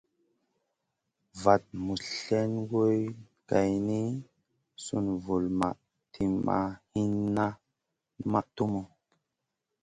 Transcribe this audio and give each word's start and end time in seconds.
Vaɗ 1.41 1.63
muzn 1.83 2.07
slèn 2.19 2.51
goy 2.71 2.99
geyni, 3.49 3.99
sùn 4.83 5.05
vulmaʼ 5.23 5.75
tinʼ 6.13 6.33
ma 6.47 6.57
hinna, 6.91 7.45
numaʼ 8.17 8.45
tumu. 8.55 8.81